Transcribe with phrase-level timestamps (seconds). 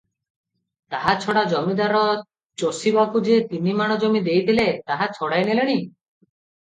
[0.93, 2.01] ତାହା ଛଡ଼ା ଜମିଦାର
[2.63, 5.81] ଚଷିବାକୁ ଯେ ତିନିମାଣ ଜମି ଦେଇଥିଲେ, ତାହା ଛଡ଼ାଇ ନେଲେଣି।